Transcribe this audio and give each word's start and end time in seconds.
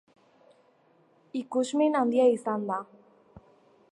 Ikusmin 1.41 1.99
handia 2.01 2.27
izan 2.39 2.67
da. 2.73 2.83